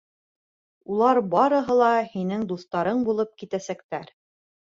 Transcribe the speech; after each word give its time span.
Улар 0.93 1.19
барыһы 1.33 1.75
ла 1.81 1.89
һинең 2.15 2.47
дуҫтарың 2.53 3.05
булып 3.11 3.35
китәсәктәр. 3.43 4.09